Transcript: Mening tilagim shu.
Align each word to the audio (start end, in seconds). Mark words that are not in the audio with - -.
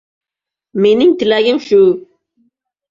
Mening 0.85 1.13
tilagim 1.21 1.63
shu. 1.69 1.81